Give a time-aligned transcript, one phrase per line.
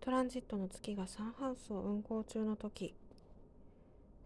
[0.00, 2.94] トランジットの月がサンハウスを運行中の時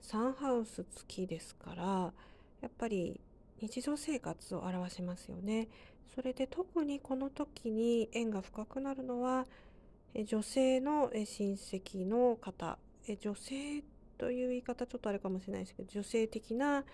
[0.01, 1.85] サンハウス月ですから
[2.61, 3.21] やっぱり
[3.61, 5.69] 日常生活を表しますよね。
[6.15, 9.47] それで特にこの時に縁が深くなるのは
[10.27, 12.79] 女性の親戚の方。
[13.21, 13.83] 女性
[14.17, 16.85] という言い方ちょっとあれかもしれないですけど女性的な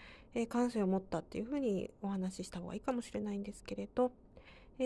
[0.48, 4.10] 感性を持ったっていうふうにお話しした方がいいかもしれないんですけれど。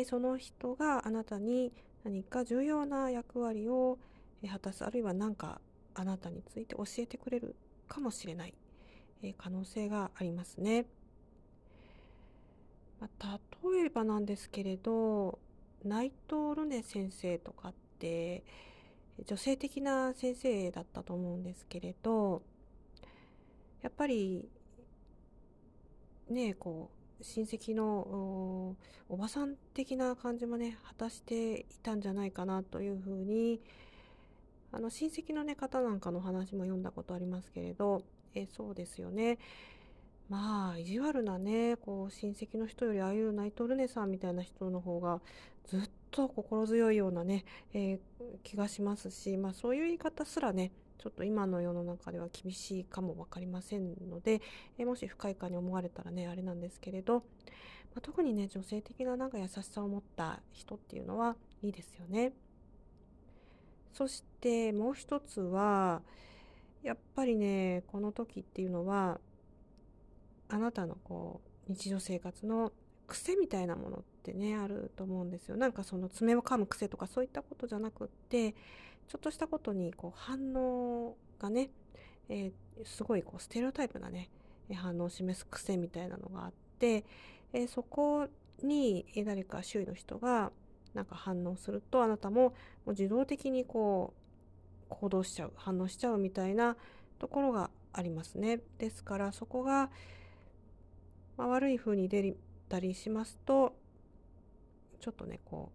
[0.02, 1.72] その人があなたに
[2.02, 3.98] 何か重要な役割を
[4.44, 5.60] 果たすあるいは何か
[5.94, 7.54] あなたについて教えてくれる
[7.86, 8.54] かもしれない
[9.22, 10.86] え可能性がありますね。
[13.00, 13.40] まあ、
[13.72, 15.38] 例えばなんですけれど
[15.84, 18.44] 内藤ルネ先生とかって
[19.26, 22.42] 女性的な先生だったと思うんですけれど
[23.82, 24.48] やっぱり
[26.30, 28.76] ねこう親戚の
[29.08, 33.60] おばさん的な感じもね果たしていたんじゃないかなというふうに
[34.72, 38.02] あの親戚の、ね、方なんかの話も読んだことありますけれど
[38.34, 39.38] えそうですよね。
[40.28, 45.20] まあ意地悪なねこう親戚の人よりああいうナイトルネさんみたいな人の方が
[45.66, 47.98] ずっと心強いようなね、えー、
[48.42, 54.40] 気がしますし、まあ、そういう言い方すらねちょっと今の世の中では厳しいかも分かりませんので、
[54.78, 57.22] え、もし不快感に思われたらねあれなんですけれど、ま
[57.98, 62.32] あ、特にね女性的ななんか優しさを持った人っていうのはいいですよね。
[63.92, 66.02] そしてもう一つは
[66.82, 69.20] やっぱりねこの時っていうのは
[70.48, 72.72] あなたのこう日常生活の
[73.14, 75.56] 癖みたいなものってねあると思うんですよ。
[75.56, 78.52] なんかその爪を噛む癖とかそういったことじゃなくって
[79.06, 81.70] ちょっとしたことにこう反応がね、
[82.28, 84.30] えー、すごいこうステレオタイプなね
[84.74, 87.04] 反応を示す癖みたいなのがあって、
[87.52, 88.26] えー、そこ
[88.62, 90.50] に誰か周囲の人が
[90.92, 92.54] なんか反応するとあなたもも
[92.86, 94.12] う自動的にこ
[94.82, 96.76] う行動しちゃう反応しちゃうみたいな
[97.20, 98.60] ところがありますね。
[98.78, 99.90] ですからそこが
[101.36, 102.22] まあ、悪い風に出
[102.74, 103.76] たりしますと
[105.00, 105.70] ちょっとねこ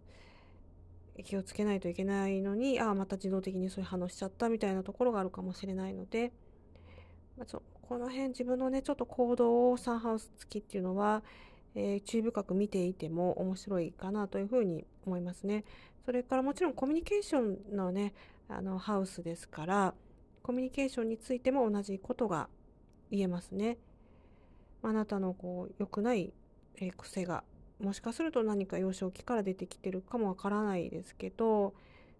[1.18, 6.32] う気をつけないといけないのにああまた自動的にそういう反応しちゃったみたいなところがあるかもしれないので、
[7.38, 11.22] まあ、ちょこの辺自分のねちょっと行動をサンハウス付きっていうのは、
[11.74, 15.64] えー、注意深く見ていても面白いかなというふうに思いますね。
[16.04, 18.14] それからもちろんコミュニケーションのね
[18.48, 19.94] あのハウスですから
[20.42, 22.48] コミュニケーションについても同じことが
[23.10, 23.78] 言えますね。
[24.82, 26.32] あなたのこう良くない、
[26.76, 27.44] え癖が
[27.80, 31.74] もしかすると何か幼少期から出てきてるかもわからないですけど、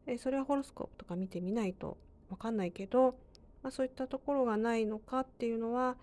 [0.06, 1.98] えそれはホロスコープとか見てみないと
[2.30, 3.16] わかんないけど、
[3.62, 5.96] まあ、そういったところがないのかっていうのは、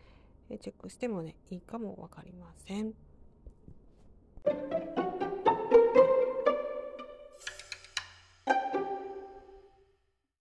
[0.49, 2.93] えチェックしてもねいいかも分かりません。